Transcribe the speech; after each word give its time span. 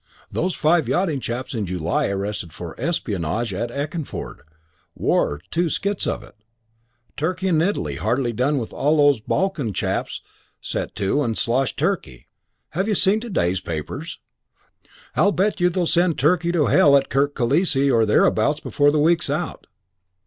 Those 0.31 0.55
five 0.55 0.87
yachting 0.87 1.19
chaps 1.19 1.53
in 1.53 1.67
July 1.67 2.07
arrested 2.07 2.53
for 2.53 2.73
espionage 2.81 3.53
at 3.53 3.69
Eckernforde. 3.69 4.39
War, 4.95 5.39
too, 5.51 5.69
skits 5.69 6.07
of 6.07 6.23
it. 6.23 6.33
Turkey 7.15 7.47
and 7.49 7.61
Italy 7.61 7.97
hardly 7.97 8.33
done 8.33 8.57
when 8.57 8.67
all 8.69 9.11
these 9.13 9.21
Balkan 9.21 9.73
chaps 9.73 10.21
set 10.59 10.95
to 10.95 11.21
and 11.21 11.37
slosh 11.37 11.75
Turkey. 11.75 12.27
Have 12.69 12.87
you 12.87 12.95
seen 12.95 13.19
to 13.19 13.29
day's 13.29 13.59
papers? 13.59 14.17
I'll 15.15 15.31
bet 15.31 15.59
you 15.61 15.69
they'll 15.69 15.85
send 15.85 16.17
Turkey 16.17 16.51
to 16.51 16.65
hell 16.65 16.97
at 16.97 17.09
Kirk 17.11 17.35
Kilisse 17.35 17.91
or 17.93 18.03
thereabouts 18.03 18.59
before 18.59 18.89
the 18.89 18.97
week's 18.97 19.29
out." 19.29 19.67